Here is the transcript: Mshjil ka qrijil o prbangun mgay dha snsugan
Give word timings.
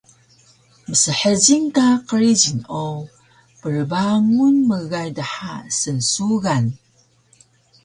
Mshjil 0.89 1.65
ka 1.75 1.87
qrijil 2.07 2.59
o 2.83 2.85
prbangun 3.61 4.55
mgay 4.69 5.09
dha 5.17 5.51
snsugan 5.79 6.65